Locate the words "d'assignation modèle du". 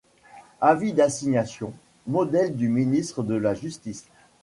0.93-2.69